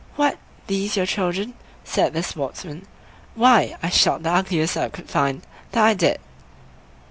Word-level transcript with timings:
"What! 0.15 0.39
these 0.65 0.97
your 0.97 1.05
children!" 1.05 1.53
said 1.83 2.13
the 2.15 2.23
Sportsman; 2.23 2.87
"why, 3.35 3.75
I 3.83 3.89
shot 3.91 4.23
the 4.23 4.31
ugliest 4.31 4.75
I 4.75 4.89
could 4.89 5.07
find, 5.11 5.43
that 5.73 5.83
I 5.85 5.93
did!" 5.93 6.17